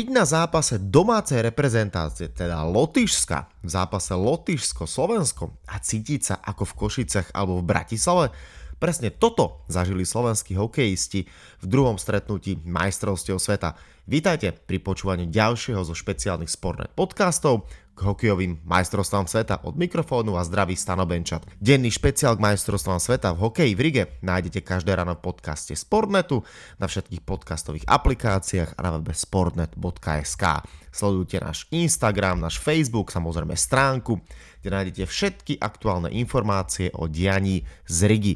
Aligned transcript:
Byť 0.00 0.16
na 0.16 0.24
zápase 0.24 0.80
domácej 0.80 1.44
reprezentácie, 1.44 2.32
teda 2.32 2.64
Lotyšska, 2.64 3.60
v 3.60 3.68
zápase 3.68 4.16
Lotyšsko-Slovensko 4.16 5.68
a 5.68 5.76
cítiť 5.76 6.20
sa 6.24 6.40
ako 6.40 6.72
v 6.72 6.76
Košicach 6.80 7.28
alebo 7.36 7.60
v 7.60 7.68
Bratislave, 7.68 8.32
presne 8.80 9.12
toto 9.12 9.62
zažili 9.68 10.08
slovenskí 10.08 10.56
hokejisti 10.56 11.28
v 11.60 11.66
druhom 11.68 12.00
stretnutí 12.00 12.64
majstrovstiev 12.64 13.36
sveta. 13.36 13.76
Vítajte 14.08 14.56
pri 14.56 14.80
počúvaní 14.80 15.28
ďalšieho 15.28 15.84
zo 15.84 15.92
špeciálnych 15.92 16.48
spornet 16.48 16.90
podcastov, 16.96 17.68
k 18.00 18.08
hokejovým 18.08 18.64
majstrovstvám 18.64 19.28
sveta. 19.28 19.60
Od 19.60 19.76
mikrofónu 19.76 20.40
a 20.40 20.42
zdraví 20.48 20.72
Stano 20.72 21.04
Benčat. 21.04 21.44
Denný 21.60 21.92
špeciál 21.92 22.32
k 22.40 22.44
majstrovstvám 22.48 22.96
sveta 22.96 23.36
v 23.36 23.44
hokeji 23.44 23.76
v 23.76 23.80
Rige 23.84 24.04
nájdete 24.24 24.64
každé 24.64 24.96
ráno 24.96 25.20
v 25.20 25.28
podcaste 25.28 25.76
Sportnetu, 25.76 26.40
na 26.80 26.88
všetkých 26.88 27.20
podcastových 27.20 27.84
aplikáciách 27.84 28.72
a 28.72 28.80
na 28.80 28.90
webe 28.96 29.12
sportnet.sk. 29.12 30.44
Sledujte 30.90 31.38
náš 31.38 31.70
Instagram, 31.70 32.42
náš 32.42 32.58
Facebook, 32.58 33.14
samozrejme 33.14 33.54
stránku, 33.54 34.18
kde 34.60 34.68
nájdete 34.74 35.02
všetky 35.06 35.52
aktuálne 35.62 36.10
informácie 36.10 36.90
o 36.98 37.06
dianí 37.06 37.62
z 37.86 37.98
Rigi. 38.10 38.34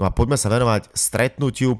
No 0.00 0.08
a 0.08 0.10
poďme 0.10 0.40
sa 0.40 0.48
venovať 0.48 0.96
stretnutiu, 0.96 1.76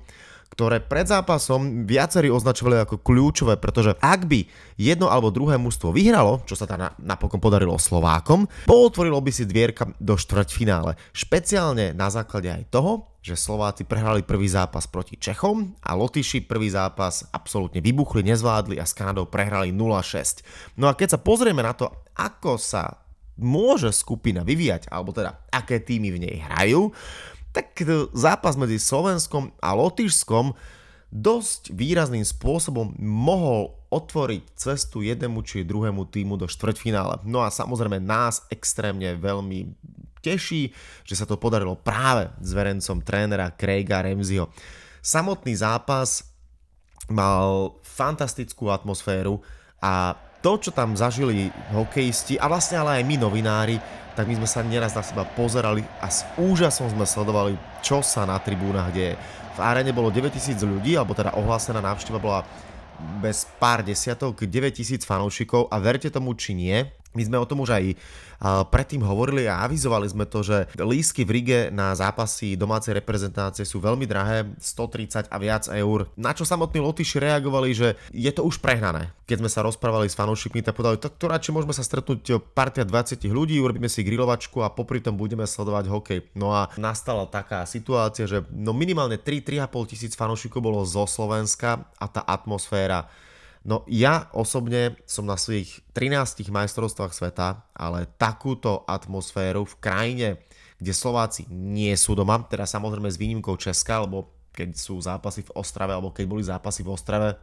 ktoré 0.50 0.82
pred 0.82 1.06
zápasom 1.06 1.86
viacerí 1.86 2.28
označovali 2.28 2.82
ako 2.82 3.00
kľúčové, 3.00 3.56
pretože 3.56 3.94
ak 4.02 4.26
by 4.26 4.44
jedno 4.76 5.06
alebo 5.06 5.30
druhé 5.30 5.56
mužstvo 5.56 5.94
vyhralo, 5.94 6.42
čo 6.44 6.58
sa 6.58 6.66
teda 6.66 6.98
napokon 6.98 7.38
podarilo 7.38 7.78
Slovákom, 7.78 8.50
pootvorilo 8.66 9.22
by 9.22 9.30
si 9.30 9.46
dvierka 9.46 9.94
do 10.02 10.18
štvrťfinále. 10.18 10.98
Špeciálne 11.14 11.94
na 11.94 12.10
základe 12.10 12.50
aj 12.50 12.66
toho, 12.68 13.10
že 13.20 13.36
Slováci 13.36 13.84
prehrali 13.84 14.24
prvý 14.24 14.48
zápas 14.48 14.88
proti 14.88 15.20
Čechom 15.20 15.76
a 15.84 15.92
Lotyši 15.92 16.48
prvý 16.48 16.72
zápas 16.72 17.28
absolútne 17.30 17.84
vybuchli, 17.84 18.24
nezvládli 18.24 18.80
a 18.80 18.88
s 18.88 18.96
Kanadou 18.96 19.28
prehrali 19.28 19.70
0-6. 19.76 20.42
No 20.80 20.88
a 20.88 20.96
keď 20.96 21.16
sa 21.16 21.20
pozrieme 21.20 21.60
na 21.60 21.76
to, 21.76 21.92
ako 22.16 22.56
sa 22.56 23.00
môže 23.40 23.92
skupina 23.92 24.44
vyvíjať, 24.44 24.88
alebo 24.92 25.12
teda 25.12 25.48
aké 25.52 25.80
týmy 25.80 26.12
v 26.16 26.22
nej 26.28 26.36
hrajú, 26.44 26.92
tak 27.50 27.82
zápas 28.14 28.54
medzi 28.54 28.78
Slovenskom 28.78 29.50
a 29.58 29.74
Lotyšskom 29.74 30.54
dosť 31.10 31.74
výrazným 31.74 32.22
spôsobom 32.22 32.94
mohol 33.02 33.74
otvoriť 33.90 34.54
cestu 34.54 35.02
jednému 35.02 35.42
či 35.42 35.66
druhému 35.66 36.06
týmu 36.06 36.38
do 36.38 36.46
štvrťfinále. 36.46 37.26
No 37.26 37.42
a 37.42 37.50
samozrejme 37.50 37.98
nás 37.98 38.46
extrémne 38.54 39.18
veľmi 39.18 39.74
teší, 40.22 40.70
že 41.02 41.18
sa 41.18 41.26
to 41.26 41.34
podarilo 41.34 41.74
práve 41.74 42.30
s 42.38 42.54
verencom 42.54 43.02
trénera 43.02 43.50
Craiga 43.50 44.06
Ramseyho. 44.06 44.46
Samotný 45.02 45.58
zápas 45.58 46.22
mal 47.10 47.74
fantastickú 47.82 48.70
atmosféru 48.70 49.42
a 49.82 50.14
to, 50.40 50.56
čo 50.56 50.70
tam 50.70 50.94
zažili 50.94 51.50
hokejisti 51.74 52.38
a 52.38 52.46
vlastne 52.46 52.80
ale 52.80 53.02
aj 53.02 53.04
my 53.04 53.16
novinári, 53.18 53.76
tak 54.14 54.26
my 54.26 54.34
sme 54.42 54.48
sa 54.48 54.60
neraz 54.60 54.92
na 54.92 55.02
seba 55.02 55.22
pozerali 55.24 55.86
a 56.02 56.10
s 56.10 56.26
úžasom 56.36 56.90
sme 56.90 57.06
sledovali, 57.06 57.54
čo 57.80 58.02
sa 58.02 58.26
na 58.26 58.36
tribúnach 58.42 58.90
deje. 58.90 59.16
V 59.54 59.58
arene 59.62 59.90
bolo 59.90 60.12
9000 60.12 60.60
ľudí, 60.62 60.94
alebo 60.94 61.14
teda 61.14 61.34
ohlásená 61.34 61.82
návšteva 61.82 62.22
bola 62.22 62.42
bez 63.24 63.48
pár 63.58 63.80
desiatok 63.80 64.44
9000 64.44 65.02
fanúšikov 65.02 65.72
a 65.72 65.76
verte 65.80 66.12
tomu 66.12 66.36
či 66.36 66.52
nie, 66.52 66.84
my 67.10 67.22
sme 67.26 67.36
o 67.42 67.48
tom 67.48 67.62
už 67.62 67.74
aj 67.74 67.84
predtým 68.72 69.04
hovorili 69.04 69.44
a 69.44 69.66
avizovali 69.68 70.08
sme 70.08 70.24
to, 70.24 70.40
že 70.40 70.70
lísky 70.80 71.28
v 71.28 71.30
Rige 71.36 71.60
na 71.68 71.92
zápasy 71.92 72.56
domácej 72.56 72.96
reprezentácie 72.96 73.68
sú 73.68 73.84
veľmi 73.84 74.08
drahé, 74.08 74.48
130 74.56 75.28
a 75.28 75.36
viac 75.36 75.68
eur. 75.68 76.08
Na 76.16 76.32
čo 76.32 76.48
samotní 76.48 76.80
Lotyši 76.80 77.20
reagovali, 77.20 77.76
že 77.76 78.00
je 78.08 78.32
to 78.32 78.40
už 78.46 78.62
prehnané. 78.64 79.12
Keď 79.28 79.44
sme 79.44 79.50
sa 79.52 79.60
rozprávali 79.60 80.08
s 80.08 80.16
fanúšikmi, 80.16 80.64
tak 80.64 80.72
povedali, 80.72 80.96
tak 80.96 81.20
to 81.20 81.28
radšej 81.28 81.52
môžeme 81.52 81.74
sa 81.76 81.84
stretnúť 81.84 82.40
partia 82.56 82.88
20 82.88 83.20
ľudí, 83.28 83.60
urobíme 83.60 83.92
si 83.92 84.00
grilovačku 84.00 84.64
a 84.64 84.72
popri 84.72 85.04
tom 85.04 85.20
budeme 85.20 85.44
sledovať 85.44 85.84
hokej. 85.92 86.18
No 86.32 86.56
a 86.56 86.72
nastala 86.80 87.28
taká 87.28 87.68
situácia, 87.68 88.24
že 88.24 88.48
no 88.48 88.72
minimálne 88.72 89.20
3-3,5 89.20 89.92
tisíc 89.92 90.12
fanúšikov 90.16 90.64
bolo 90.64 90.80
zo 90.88 91.04
Slovenska 91.04 91.84
a 92.00 92.06
tá 92.08 92.24
atmosféra 92.24 93.06
No 93.60 93.84
ja 93.84 94.32
osobne 94.32 94.96
som 95.04 95.28
na 95.28 95.36
svojich 95.36 95.84
13 95.92 96.48
majstrovstvách 96.48 97.12
sveta, 97.12 97.68
ale 97.76 98.08
takúto 98.16 98.88
atmosféru 98.88 99.68
v 99.68 99.74
krajine, 99.76 100.28
kde 100.80 100.92
Slováci 100.96 101.44
nie 101.52 101.92
sú 101.92 102.16
doma, 102.16 102.40
teda 102.48 102.64
samozrejme 102.64 103.12
s 103.12 103.20
výnimkou 103.20 103.60
Česka, 103.60 104.00
alebo 104.00 104.32
keď 104.50 104.72
sú 104.80 104.96
zápasy 105.04 105.44
v 105.44 105.52
Ostrave, 105.60 105.92
alebo 105.92 106.08
keď 106.08 106.24
boli 106.24 106.40
zápasy 106.40 106.80
v 106.80 106.92
Ostrave, 106.96 107.36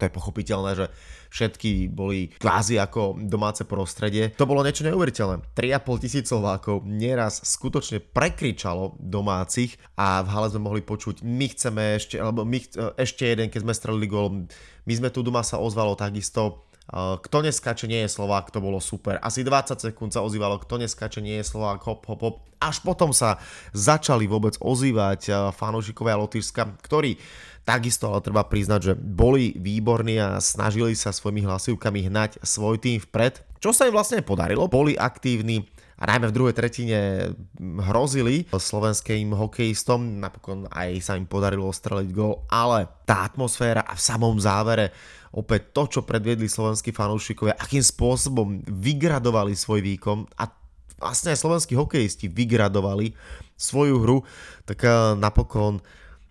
to 0.00 0.08
je 0.08 0.16
pochopiteľné, 0.16 0.70
že 0.72 0.86
všetky 1.28 1.92
boli 1.92 2.32
kvázi 2.40 2.80
ako 2.80 3.20
domáce 3.28 3.68
prostredie. 3.68 4.32
To 4.40 4.48
bolo 4.48 4.64
niečo 4.64 4.88
neuveriteľné. 4.88 5.52
3,5 5.52 6.02
tisíc 6.02 6.24
Slovákov 6.32 6.88
nieraz 6.88 7.44
skutočne 7.44 8.00
prekričalo 8.00 8.96
domácich 8.96 9.76
a 10.00 10.24
v 10.24 10.28
hale 10.32 10.48
sme 10.48 10.64
mohli 10.64 10.80
počuť, 10.80 11.20
my 11.20 11.46
chceme 11.52 12.00
ešte, 12.00 12.16
alebo 12.16 12.48
my, 12.48 12.58
ešte 12.96 13.28
jeden, 13.28 13.52
keď 13.52 13.60
sme 13.60 13.76
strelili 13.76 14.08
gol. 14.08 14.48
My 14.88 14.92
sme 14.96 15.12
tu 15.12 15.20
doma 15.20 15.44
sa 15.44 15.60
ozvalo 15.60 15.94
takisto, 15.94 16.69
kto 16.94 17.36
neskače, 17.46 17.86
nie 17.86 18.02
je 18.04 18.10
Slovák, 18.10 18.50
to 18.50 18.58
bolo 18.58 18.82
super. 18.82 19.22
Asi 19.22 19.46
20 19.46 19.78
sekúnd 19.78 20.10
sa 20.10 20.26
ozývalo, 20.26 20.58
kto 20.58 20.82
neskače, 20.82 21.22
nie 21.22 21.38
je 21.38 21.46
Slovák, 21.46 21.80
hop, 21.86 22.02
hop, 22.10 22.20
hop. 22.20 22.36
Až 22.60 22.82
potom 22.84 23.14
sa 23.14 23.40
začali 23.72 24.28
vôbec 24.28 24.58
ozývať 24.60 25.54
fanúšikovia 25.54 26.20
Lotyšska, 26.20 26.82
ktorí 26.84 27.16
Takisto 27.60 28.08
ale 28.10 28.24
treba 28.24 28.42
priznať, 28.42 28.80
že 28.82 28.94
boli 28.96 29.52
výborní 29.54 30.16
a 30.18 30.40
snažili 30.40 30.96
sa 30.96 31.12
svojimi 31.12 31.44
hlasivkami 31.44 32.08
hnať 32.08 32.40
svoj 32.40 32.80
tým 32.80 32.98
vpred. 32.98 33.44
Čo 33.60 33.76
sa 33.76 33.84
im 33.84 33.94
vlastne 33.94 34.24
podarilo? 34.24 34.64
Boli 34.66 34.96
aktívni 34.96 35.68
a 36.00 36.04
najmä 36.08 36.32
v 36.32 36.36
druhej 36.36 36.54
tretine 36.56 37.30
hrozili 37.60 38.48
slovenským 38.48 39.36
hokejistom, 39.36 40.16
napokon 40.16 40.64
aj 40.72 40.96
sa 41.04 41.12
im 41.20 41.28
podarilo 41.28 41.68
streliť 41.68 42.10
gol, 42.16 42.48
ale 42.48 42.88
tá 43.04 43.28
atmosféra 43.28 43.84
a 43.84 43.92
v 43.92 44.00
samom 44.00 44.40
závere 44.40 44.96
opäť 45.36 45.76
to, 45.76 45.82
čo 45.86 46.00
predviedli 46.08 46.48
slovenskí 46.48 46.90
fanúšikovia, 46.90 47.60
akým 47.60 47.84
spôsobom 47.84 48.64
vygradovali 48.64 49.52
svoj 49.52 49.84
výkon 49.84 50.24
a 50.40 50.48
vlastne 50.96 51.36
aj 51.36 51.40
slovenskí 51.44 51.76
hokejisti 51.76 52.32
vygradovali 52.32 53.12
svoju 53.60 53.96
hru, 54.00 54.18
tak 54.64 54.84
eh, 54.88 54.92
napokon 55.20 55.84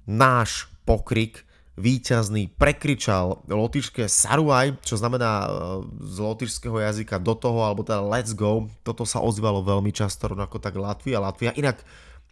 náš 0.10 0.66
pokrik 0.84 1.46
výťazný 1.80 2.60
prekričal 2.60 3.40
lotišské 3.48 4.12
Saruaj, 4.12 4.84
čo 4.84 5.00
znamená 5.00 5.48
e, 5.48 5.50
z 6.04 6.18
lotišského 6.20 6.76
jazyka 6.76 7.24
do 7.24 7.34
toho, 7.40 7.64
alebo 7.64 7.88
teda 7.88 8.04
let's 8.04 8.36
go. 8.36 8.68
Toto 8.84 9.08
sa 9.08 9.24
ozývalo 9.24 9.64
veľmi 9.64 9.96
často, 9.96 10.28
rovnako 10.28 10.60
tak 10.60 10.76
Latvia, 10.76 11.24
Latvia. 11.24 11.56
Inak 11.56 11.80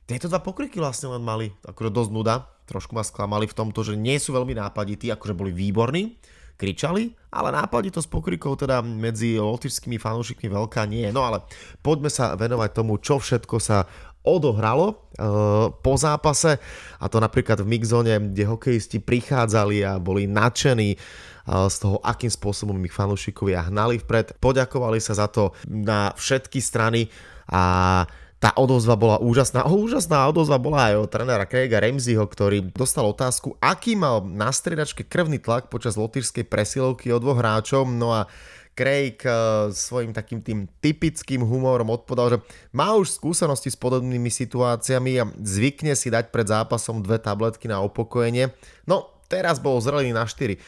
tieto 0.03 0.27
dva 0.27 0.43
pokriky 0.43 0.83
vlastne 0.83 1.15
len 1.15 1.23
mali 1.23 1.55
akože 1.63 1.91
dosť 1.91 2.11
nuda, 2.11 2.35
trošku 2.67 2.91
ma 2.91 3.07
sklamali 3.07 3.47
v 3.47 3.55
tomto, 3.55 3.87
že 3.87 3.95
nie 3.95 4.19
sú 4.19 4.35
veľmi 4.35 4.55
nápadití, 4.55 5.07
akože 5.11 5.33
boli 5.35 5.55
výborní, 5.55 6.19
kričali, 6.57 7.13
ale 7.29 7.53
nápadito 7.53 8.01
s 8.01 8.09
pokrikou 8.09 8.57
teda 8.57 8.81
medzi 8.81 9.37
lotišskými 9.37 10.01
fanúšikmi 10.01 10.49
veľká 10.49 10.89
nie 10.89 11.05
je. 11.05 11.13
No 11.13 11.21
ale 11.23 11.45
poďme 11.85 12.09
sa 12.09 12.33
venovať 12.33 12.69
tomu, 12.73 12.97
čo 12.97 13.21
všetko 13.21 13.61
sa 13.61 13.85
odohralo 14.27 14.87
uh, 14.91 15.71
po 15.71 15.95
zápase 15.95 16.59
a 16.99 17.05
to 17.07 17.23
napríklad 17.23 17.63
v 17.63 17.71
mixzone, 17.71 18.35
kde 18.35 18.43
hokejisti 18.43 18.99
prichádzali 18.99 19.87
a 19.87 19.95
boli 20.03 20.27
nadšení 20.27 20.99
uh, 20.99 21.71
z 21.71 21.75
toho, 21.79 22.03
akým 22.03 22.27
spôsobom 22.27 22.75
ich 22.83 22.91
fanúšikovia 22.91 23.71
hnali 23.71 24.03
vpred. 24.03 24.35
Poďakovali 24.43 24.99
sa 24.99 25.15
za 25.15 25.31
to 25.31 25.55
na 25.71 26.11
všetky 26.19 26.59
strany 26.59 27.07
a 27.47 28.03
tá 28.37 28.53
odozva 28.53 28.93
bola 28.93 29.17
úžasná. 29.17 29.65
O, 29.65 29.81
úžasná 29.81 30.29
odozva 30.29 30.61
bola 30.61 30.93
aj 30.93 30.95
od 31.01 31.09
trénera 31.09 31.49
Craiga 31.49 31.81
Ramseyho, 31.81 32.21
ktorý 32.21 32.69
dostal 32.69 33.09
otázku, 33.09 33.57
aký 33.57 33.97
mal 33.97 34.21
na 34.21 34.53
striedačke 34.53 35.09
krvný 35.09 35.41
tlak 35.41 35.73
počas 35.73 35.97
lotyšskej 35.97 36.45
presilovky 36.45 37.09
od 37.09 37.25
dvoch 37.25 37.41
hráčov. 37.41 37.89
No 37.89 38.13
a 38.13 38.29
Craig 38.77 39.17
uh, 39.25 39.73
svojim 39.73 40.13
takým 40.13 40.45
tým 40.45 40.69
typickým 40.77 41.41
humorom 41.41 41.89
odpovedal, 41.89 42.37
že 42.37 42.41
má 42.77 42.93
už 42.93 43.17
skúsenosti 43.17 43.73
s 43.73 43.77
podobnými 43.81 44.29
situáciami 44.29 45.11
a 45.17 45.25
zvykne 45.41 45.97
si 45.97 46.13
dať 46.13 46.29
pred 46.29 46.45
zápasom 46.45 47.01
dve 47.01 47.17
tabletky 47.17 47.65
na 47.65 47.81
upokojenie. 47.81 48.53
No, 48.85 49.17
teraz 49.25 49.57
bol 49.57 49.81
zrelý 49.81 50.13
na 50.13 50.29
4. 50.29 50.61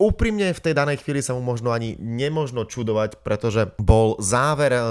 Úprimne 0.00 0.50
v 0.50 0.64
tej 0.64 0.74
danej 0.74 1.04
chvíli 1.04 1.20
sa 1.20 1.36
mu 1.36 1.44
možno 1.44 1.70
ani 1.70 1.94
nemožno 2.00 2.66
čudovať, 2.66 3.22
pretože 3.22 3.70
bol 3.78 4.18
záver 4.18 4.72
eh, 4.74 4.82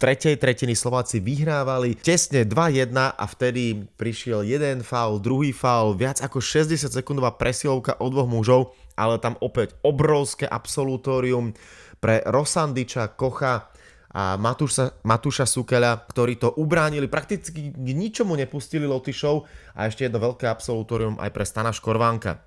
tretej 0.00 0.40
tretiny 0.40 0.72
Slováci 0.72 1.20
vyhrávali 1.20 1.94
tesne 2.00 2.48
2-1 2.48 2.90
a 2.96 3.24
vtedy 3.28 3.84
prišiel 4.00 4.48
jeden 4.48 4.80
faul, 4.80 5.20
druhý 5.20 5.52
faul, 5.52 5.92
viac 5.92 6.24
ako 6.24 6.40
60 6.40 6.88
sekundová 6.88 7.36
presilovka 7.36 8.00
od 8.00 8.10
dvoch 8.10 8.26
mužov, 8.26 8.60
ale 8.96 9.20
tam 9.20 9.36
opäť 9.44 9.76
obrovské 9.84 10.48
absolutórium 10.48 11.52
pre 12.00 12.24
Rosandiča, 12.24 13.12
Kocha 13.14 13.68
a 14.10 14.34
Matúša, 14.34 15.06
Matúša 15.06 15.46
Sukeľa, 15.46 16.10
ktorí 16.10 16.40
to 16.42 16.50
ubránili, 16.58 17.06
prakticky 17.06 17.70
k 17.70 17.90
ničomu 17.94 18.34
nepustili 18.34 18.82
Lotyšov 18.82 19.46
a 19.78 19.86
ešte 19.86 20.08
jedno 20.08 20.18
veľké 20.18 20.50
absolutórium 20.50 21.20
aj 21.22 21.30
pre 21.30 21.44
Stana 21.46 21.70
Škorvánka. 21.70 22.42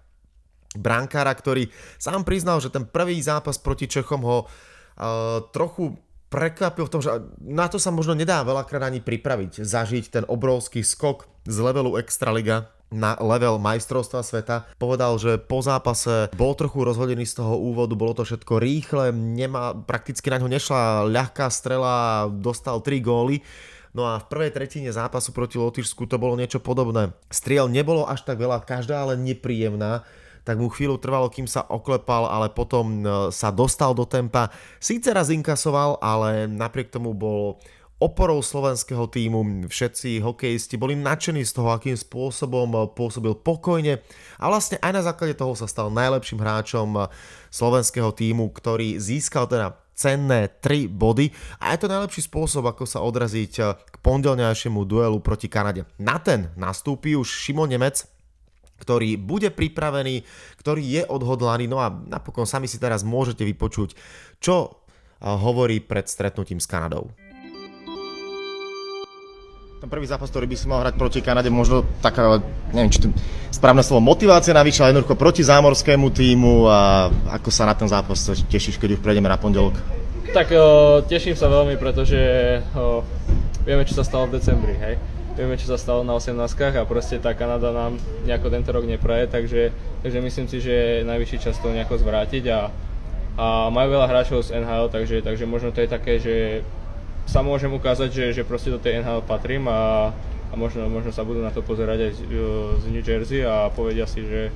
brankára, 0.75 1.31
ktorý 1.31 1.69
sám 2.01 2.25
priznal, 2.25 2.57
že 2.59 2.73
ten 2.73 2.83
prvý 2.83 3.21
zápas 3.21 3.61
proti 3.61 3.85
Čechom 3.85 4.25
ho 4.25 4.37
uh, 4.43 5.45
trochu 5.53 5.95
prekvapil 6.33 6.89
v 6.89 6.91
tom, 6.91 7.01
že 7.05 7.13
na 7.45 7.69
to 7.69 7.77
sa 7.77 7.93
možno 7.93 8.17
nedá 8.17 8.41
veľakrát 8.41 8.89
ani 8.89 9.05
pripraviť, 9.05 9.61
zažiť 9.61 10.05
ten 10.09 10.23
obrovský 10.25 10.81
skok 10.81 11.29
z 11.45 11.57
levelu 11.61 12.01
Extraliga 12.01 12.73
na 12.93 13.17
level 13.17 13.57
majstrovstva 13.57 14.21
sveta. 14.21 14.69
Povedal, 14.77 15.17
že 15.17 15.41
po 15.41 15.65
zápase 15.65 16.29
bol 16.37 16.53
trochu 16.53 16.85
rozhodený 16.85 17.25
z 17.25 17.41
toho 17.41 17.57
úvodu, 17.57 17.97
bolo 17.97 18.13
to 18.13 18.23
všetko 18.23 18.61
rýchle, 18.61 19.09
nemá, 19.11 19.73
prakticky 19.73 20.29
na 20.29 20.37
ňo 20.37 20.47
nešla 20.47 21.09
ľahká 21.09 21.49
strela, 21.49 22.29
dostal 22.29 22.79
3 22.79 23.01
góly. 23.01 23.41
No 23.93 24.09
a 24.09 24.17
v 24.17 24.25
prvej 24.25 24.53
tretine 24.53 24.89
zápasu 24.89 25.33
proti 25.33 25.61
Lotyšsku 25.61 26.09
to 26.09 26.17
bolo 26.17 26.33
niečo 26.33 26.57
podobné. 26.57 27.13
Striel 27.29 27.69
nebolo 27.69 28.09
až 28.09 28.25
tak 28.25 28.41
veľa, 28.41 28.65
každá 28.65 29.05
ale 29.05 29.17
nepríjemná 29.17 30.05
tak 30.43 30.59
mu 30.59 30.67
chvíľu 30.67 30.99
trvalo, 30.99 31.31
kým 31.31 31.47
sa 31.47 31.63
oklepal, 31.63 32.27
ale 32.27 32.51
potom 32.51 32.99
e, 32.99 33.31
sa 33.31 33.47
dostal 33.49 33.95
do 33.95 34.03
tempa. 34.03 34.51
Síce 34.75 35.07
raz 35.15 35.31
inkasoval, 35.31 36.03
ale 36.03 36.51
napriek 36.51 36.91
tomu 36.91 37.15
bol 37.15 37.63
oporou 38.03 38.43
slovenského 38.43 39.07
týmu. 39.07 39.71
Všetci 39.71 40.19
hokejisti 40.19 40.75
boli 40.75 40.99
nadšení 40.99 41.47
z 41.47 41.55
toho, 41.55 41.71
akým 41.71 41.95
spôsobom 41.95 42.67
e, 42.75 42.79
pôsobil 42.91 43.31
pokojne 43.31 44.03
a 44.35 44.45
vlastne 44.51 44.75
aj 44.83 44.91
na 44.91 45.01
základe 45.07 45.39
toho 45.39 45.55
sa 45.55 45.71
stal 45.71 45.87
najlepším 45.87 46.43
hráčom 46.43 46.89
e, 46.99 47.01
slovenského 47.47 48.11
týmu, 48.11 48.51
ktorý 48.51 48.99
získal 48.99 49.47
teda 49.47 49.79
cenné 49.95 50.51
3 50.59 50.91
body 50.91 51.31
a 51.63 51.71
je 51.71 51.79
to 51.79 51.87
najlepší 51.87 52.27
spôsob, 52.27 52.67
ako 52.67 52.83
sa 52.83 52.99
odraziť 52.99 53.53
k 53.87 53.95
pondelňajšiemu 54.03 54.83
duelu 54.83 55.23
proti 55.23 55.47
Kanade. 55.47 55.87
Na 55.95 56.19
ten 56.19 56.51
nastúpi 56.59 57.15
už 57.15 57.29
Šimon 57.29 57.71
Nemec, 57.71 58.03
ktorý 58.83 59.15
bude 59.15 59.47
pripravený, 59.53 60.27
ktorý 60.59 60.81
je 60.81 61.01
odhodlaný. 61.07 61.71
No 61.71 61.79
a 61.79 61.93
napokon 61.93 62.43
sami 62.49 62.65
si 62.67 62.81
teraz 62.81 63.05
môžete 63.05 63.45
vypočuť, 63.45 63.95
čo 64.41 64.83
hovorí 65.23 65.79
pred 65.79 66.09
stretnutím 66.09 66.59
s 66.59 66.67
Kanadou. 66.67 67.07
Ten 69.83 69.91
prvý 69.91 70.07
zápas, 70.07 70.31
ktorý 70.31 70.47
by 70.47 70.55
si 70.55 70.63
mal 70.63 70.79
hrať 70.79 70.95
proti 70.95 71.19
Kanade, 71.19 71.51
možno 71.51 71.83
taká, 71.99 72.39
neviem, 72.71 72.87
či 72.87 73.03
to 73.03 73.11
správne 73.51 73.83
slovo, 73.83 73.99
motivácia 73.99 74.55
navýšila 74.55 74.95
jednoducho 74.95 75.19
proti 75.19 75.43
zámorskému 75.43 76.07
týmu 76.07 76.71
a 76.71 77.11
ako 77.35 77.51
sa 77.51 77.67
na 77.67 77.75
ten 77.75 77.91
zápas 77.91 78.31
tešíš, 78.47 78.79
keď 78.79 78.95
už 78.95 79.03
prejdeme 79.03 79.27
na 79.27 79.35
pondelok? 79.35 79.75
Tak 80.31 80.55
o, 80.55 80.63
teším 81.03 81.35
sa 81.35 81.51
veľmi, 81.51 81.75
pretože 81.75 82.15
o, 82.79 83.03
vieme, 83.67 83.83
čo 83.83 83.99
sa 83.99 84.07
stalo 84.07 84.31
v 84.31 84.39
decembri, 84.39 84.71
hej 84.79 84.95
vieme, 85.35 85.59
čo 85.59 85.67
sa 85.67 85.75
stalo 85.75 86.07
na 86.07 86.15
18 86.15 86.31
a 86.79 86.87
proste 86.87 87.19
tá 87.19 87.35
Kanada 87.35 87.75
nám 87.75 87.99
nejako 88.23 88.55
tento 88.55 88.71
rok 88.71 88.87
nepraje, 88.87 89.27
takže, 89.27 89.75
takže 89.99 90.23
myslím 90.23 90.47
si, 90.47 90.63
že 90.63 91.03
je 91.03 91.09
najvyšší 91.11 91.43
čas 91.43 91.59
to 91.59 91.75
nejako 91.75 91.99
zvrátiť 91.99 92.43
a, 92.55 92.71
a 93.35 93.67
majú 93.67 93.99
veľa 93.99 94.07
hráčov 94.07 94.47
z 94.47 94.63
NHL, 94.63 94.87
takže, 94.87 95.19
takže 95.27 95.43
možno 95.43 95.75
to 95.75 95.83
je 95.83 95.91
také, 95.91 96.23
že 96.23 96.35
sa 97.25 97.39
môžem 97.41 97.71
ukázať, 97.71 98.09
že, 98.11 98.25
že 98.41 98.43
proste 98.43 98.69
do 98.69 98.79
tej 98.79 99.01
NHL 99.01 99.23
patrím 99.23 99.67
a, 99.71 100.11
a 100.51 100.53
možno, 100.53 100.85
možno 100.87 101.15
sa 101.15 101.23
budú 101.23 101.39
na 101.39 101.51
to 101.51 101.63
pozerať 101.63 102.09
aj 102.09 102.11
z, 102.17 102.21
z 102.79 102.83
New 102.91 103.03
Jersey 103.03 103.41
a 103.43 103.71
povedia 103.71 104.05
si, 104.05 104.23
že, 104.23 104.51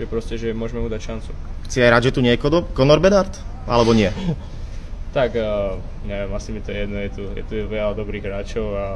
že 0.00 0.04
proste, 0.08 0.40
že 0.40 0.56
môžeme 0.56 0.80
mu 0.82 0.88
dať 0.88 1.00
šancu. 1.00 1.30
Si 1.66 1.78
aj 1.82 1.90
rád, 1.92 2.04
že 2.08 2.14
tu 2.14 2.24
nie 2.24 2.32
je 2.34 2.42
Conor 2.74 3.00
Bedard? 3.00 3.32
Alebo 3.66 3.92
nie? 3.92 4.08
tak, 5.16 5.36
uh, 5.36 5.76
neviem, 6.04 6.30
asi 6.32 6.52
mi 6.52 6.60
to 6.60 6.70
je 6.72 6.78
jedno, 6.84 6.98
je 7.00 7.10
tu, 7.12 7.22
je 7.32 7.44
tu 7.44 7.54
veľa 7.68 7.96
dobrých 7.96 8.24
hráčov 8.24 8.66
a 8.76 8.86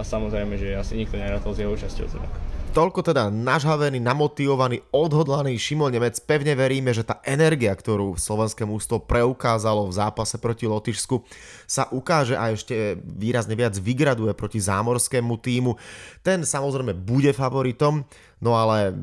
a 0.00 0.04
samozrejme, 0.04 0.56
že 0.56 0.72
asi 0.72 0.96
nikto 0.96 1.20
nerátal 1.20 1.52
s 1.52 1.60
jeho 1.60 1.76
účasťou. 1.76 2.08
Teda. 2.08 2.28
Toľko 2.70 3.02
teda 3.02 3.34
nažhavený, 3.34 3.98
namotivovaný, 3.98 4.86
odhodlaný 4.94 5.58
Šimon 5.58 5.90
Nemec. 5.90 6.22
Pevne 6.22 6.54
veríme, 6.54 6.94
že 6.94 7.02
tá 7.02 7.18
energia, 7.26 7.74
ktorú 7.74 8.14
slovenské 8.14 8.62
mústvo 8.62 9.02
preukázalo 9.02 9.90
v 9.90 9.98
zápase 9.98 10.38
proti 10.38 10.70
Lotyšsku, 10.70 11.18
sa 11.66 11.90
ukáže 11.90 12.38
a 12.38 12.54
ešte 12.54 12.94
výrazne 13.02 13.58
viac 13.58 13.74
vygraduje 13.74 14.30
proti 14.38 14.62
zámorskému 14.62 15.34
týmu. 15.42 15.74
Ten 16.22 16.46
samozrejme 16.46 16.94
bude 16.94 17.34
favoritom, 17.34 18.06
no 18.38 18.54
ale 18.54 18.94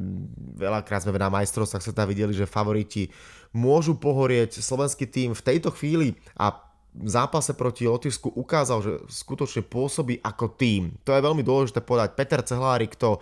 veľakrát 0.55 1.03
sme 1.03 1.19
na 1.19 1.27
majstrovstvách 1.27 1.91
sveta 1.91 2.07
videli, 2.07 2.31
že 2.31 2.47
favoriti 2.47 3.11
môžu 3.51 3.99
pohorieť. 3.99 4.63
Slovenský 4.63 5.11
tým 5.11 5.35
v 5.35 5.43
tejto 5.43 5.75
chvíli 5.75 6.15
a 6.39 6.66
zápase 7.05 7.53
proti 7.53 7.85
Lotyšsku 7.85 8.33
ukázal, 8.33 8.79
že 8.81 8.93
skutočne 9.11 9.61
pôsobí 9.61 10.17
ako 10.25 10.49
tým. 10.57 10.97
To 11.05 11.13
je 11.13 11.21
veľmi 11.21 11.45
dôležité 11.45 11.85
povedať. 11.85 12.17
Peter 12.17 12.41
Cehlárik 12.41 12.97
to 12.97 13.21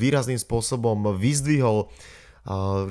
výrazným 0.00 0.40
spôsobom 0.40 1.12
vyzdvihol, 1.20 1.92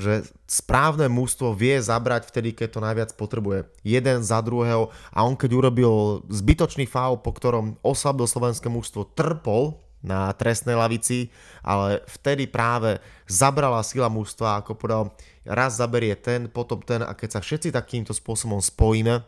že 0.01 0.25
správne 0.49 1.09
mústvo 1.09 1.53
vie 1.53 1.77
zabrať 1.77 2.29
vtedy, 2.29 2.57
keď 2.57 2.67
to 2.73 2.85
najviac 2.85 3.09
potrebuje. 3.17 3.69
Jeden 3.85 4.25
za 4.25 4.41
druhého 4.41 4.89
a 5.13 5.25
on 5.25 5.37
keď 5.37 5.49
urobil 5.53 6.25
zbytočný 6.29 6.89
faul, 6.89 7.21
po 7.21 7.33
ktorom 7.33 7.77
oslabil 7.85 8.25
slovenské 8.25 8.69
mústvo, 8.69 9.05
trpol 9.05 9.77
na 10.03 10.33
trestnej 10.35 10.75
lavici, 10.75 11.31
ale 11.63 12.03
vtedy 12.05 12.49
práve 12.49 12.99
zabrala 13.23 13.79
sila 13.87 14.11
mústva, 14.11 14.59
ako 14.59 14.75
povedal, 14.75 15.15
raz 15.47 15.79
zaberie 15.79 16.17
ten, 16.19 16.51
potom 16.51 16.83
ten 16.83 16.99
a 16.99 17.15
keď 17.15 17.37
sa 17.37 17.39
všetci 17.39 17.71
takýmto 17.71 18.11
spôsobom 18.11 18.59
spojíme, 18.59 19.23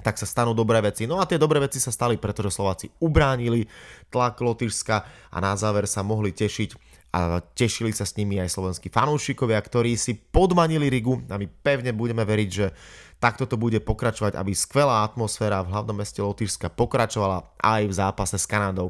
tak 0.00 0.16
sa 0.16 0.24
stanú 0.24 0.56
dobré 0.56 0.80
veci. 0.80 1.04
No 1.04 1.20
a 1.20 1.28
tie 1.28 1.36
dobré 1.36 1.60
veci 1.60 1.76
sa 1.76 1.92
stali, 1.92 2.16
pretože 2.16 2.56
Slováci 2.56 2.88
ubránili 3.04 3.68
tlak 4.08 4.40
Lotyšska 4.40 4.96
a 5.28 5.36
na 5.38 5.52
záver 5.52 5.84
sa 5.84 6.00
mohli 6.00 6.32
tešiť 6.32 6.70
a 7.12 7.44
tešili 7.44 7.92
sa 7.92 8.08
s 8.08 8.16
nimi 8.16 8.40
aj 8.40 8.56
slovenskí 8.56 8.88
fanúšikovia, 8.88 9.60
ktorí 9.60 10.00
si 10.00 10.16
podmanili 10.16 10.88
Rigu 10.88 11.20
a 11.28 11.36
my 11.36 11.44
pevne 11.44 11.92
budeme 11.92 12.24
veriť, 12.24 12.48
že 12.48 12.72
takto 13.20 13.44
to 13.44 13.60
bude 13.60 13.84
pokračovať, 13.84 14.32
aby 14.32 14.56
skvelá 14.56 15.04
atmosféra 15.04 15.60
v 15.60 15.76
hlavnom 15.76 16.00
meste 16.00 16.24
Lotyšska 16.24 16.72
pokračovala 16.72 17.44
aj 17.60 17.82
v 17.84 17.92
zápase 17.92 18.40
s 18.40 18.48
Kanadou. 18.48 18.88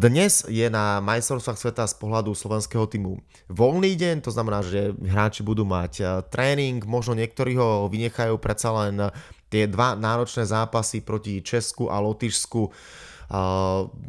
Dnes 0.00 0.42
je 0.50 0.66
na 0.66 0.98
majstrovstvách 0.98 1.60
sveta 1.60 1.86
z 1.86 1.94
pohľadu 1.94 2.34
slovenského 2.34 2.90
týmu 2.90 3.22
voľný 3.46 3.94
deň, 3.94 4.26
to 4.26 4.34
znamená, 4.34 4.66
že 4.66 4.98
hráči 4.98 5.46
budú 5.46 5.62
mať 5.62 6.26
tréning, 6.26 6.82
možno 6.82 7.14
niektorí 7.14 7.54
ho 7.54 7.86
vynechajú 7.86 8.34
predsa 8.42 8.74
len 8.74 9.14
tie 9.50 9.66
dva 9.66 9.98
náročné 9.98 10.46
zápasy 10.46 11.02
proti 11.02 11.42
Česku 11.42 11.90
a 11.90 11.98
Lotyšsku 11.98 12.70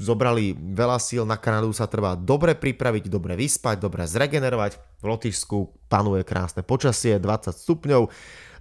zobrali 0.01 0.57
veľa 0.57 0.97
síl, 0.97 1.21
na 1.29 1.37
Kanadu 1.37 1.69
sa 1.77 1.85
trvá 1.85 2.17
dobre 2.17 2.57
pripraviť, 2.57 3.05
dobre 3.05 3.37
vyspať, 3.37 3.77
dobre 3.77 4.09
zregenerovať. 4.09 4.81
V 4.97 5.05
Lotyšsku 5.05 5.57
panuje 5.85 6.25
krásne 6.25 6.65
počasie, 6.65 7.21
20 7.21 7.53
stupňov. 7.53 8.09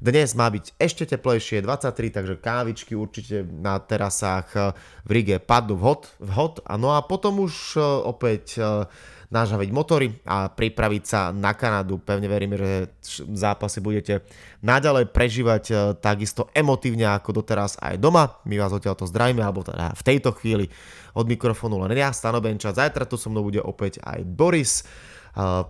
Dnes 0.05 0.33
má 0.37 0.53
byť 0.53 0.77
ešte 0.77 1.09
teplejšie, 1.17 1.65
23, 1.65 2.13
takže 2.13 2.45
kávičky 2.45 2.93
určite 2.93 3.45
na 3.45 3.81
terasách 3.81 4.77
v 5.05 5.11
Rige 5.13 5.41
padnú 5.41 5.81
vhod, 5.81 6.13
vhod. 6.21 6.61
No 6.77 6.93
a 6.93 7.05
potom 7.09 7.41
už 7.41 7.81
opäť 8.05 8.61
nažaviť 9.31 9.71
motory 9.71 10.11
a 10.27 10.51
pripraviť 10.51 11.03
sa 11.07 11.31
na 11.31 11.55
Kanadu. 11.55 12.03
Pevne 12.03 12.27
veríme, 12.27 12.59
že 12.59 12.91
zápasy 13.31 13.79
budete 13.79 14.27
naďalej 14.59 15.15
prežívať 15.15 15.65
e, 15.71 15.75
takisto 16.03 16.51
emotívne 16.51 17.07
ako 17.07 17.39
doteraz 17.39 17.79
aj 17.79 17.95
doma. 18.03 18.43
My 18.43 18.59
vás 18.59 18.75
odtiaľ 18.75 18.99
to 18.99 19.07
zdravíme, 19.07 19.39
alebo 19.39 19.63
teda 19.63 19.95
v 19.95 20.03
tejto 20.03 20.35
chvíli 20.35 20.67
od 21.15 21.31
mikrofónu 21.31 21.79
len 21.87 21.95
ja, 21.95 22.11
Stano 22.11 22.43
Benča. 22.43 22.75
Zajtra 22.75 23.07
tu 23.07 23.15
so 23.15 23.31
mnou 23.31 23.47
bude 23.47 23.63
opäť 23.63 24.03
aj 24.03 24.27
Boris. 24.27 24.83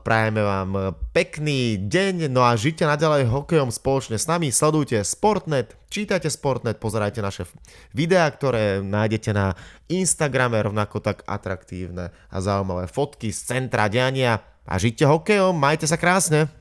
Prajeme 0.04 0.40
vám 0.40 0.96
pekný 1.12 1.76
deň, 1.76 2.32
no 2.32 2.40
a 2.40 2.56
žite 2.56 2.88
naďalej 2.88 3.28
hokejom 3.28 3.68
spoločne 3.68 4.16
s 4.16 4.24
nami, 4.24 4.48
sledujte 4.48 5.04
Sportnet, 5.04 5.76
čítajte 5.92 6.32
Sportnet, 6.32 6.80
pozerajte 6.80 7.20
naše 7.20 7.44
videá, 7.92 8.24
ktoré 8.32 8.80
nájdete 8.80 9.36
na 9.36 9.52
Instagrame, 9.92 10.64
rovnako 10.64 11.04
tak 11.04 11.28
atraktívne 11.28 12.08
a 12.32 12.36
zaujímavé 12.40 12.88
fotky 12.88 13.28
z 13.36 13.40
centra 13.52 13.92
diania 13.92 14.40
a 14.64 14.80
žite 14.80 15.04
hokejom, 15.04 15.52
majte 15.52 15.84
sa 15.84 16.00
krásne! 16.00 16.59